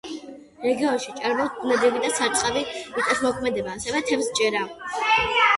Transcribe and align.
რეგიონში 0.61 1.13
ჭარბობს 1.19 1.59
ბუნებრივი 1.65 2.01
და 2.05 2.09
სარწყავი 2.21 2.63
მიწადმოქმედება, 2.97 3.77
ასევე 3.81 4.03
თევზჭერა. 4.09 4.65